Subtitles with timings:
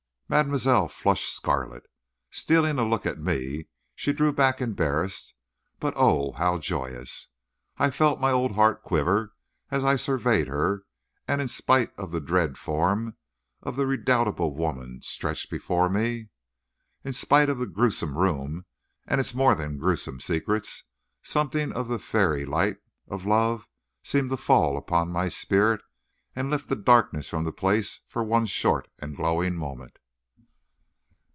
[0.33, 1.83] Mademoiselle flushed scarlet.
[2.31, 5.33] Stealing a look at me, she drew back embarrassed,
[5.77, 6.31] but oh!
[6.31, 7.27] how joyous.
[7.77, 9.33] I felt my old heart quiver
[9.71, 10.85] as I surveyed her,
[11.27, 13.17] and in spite of the dread form
[13.61, 16.29] of the redoubtable woman stretched before me,
[17.03, 18.65] in spite of the grewsome room
[19.05, 20.83] and its more than grewsome secrets,
[21.21, 22.77] something of the fairy light
[23.09, 23.67] of love
[24.01, 25.81] seemed to fall upon my spirit
[26.33, 29.97] and lift the darkness from the place for one short and glowing moment.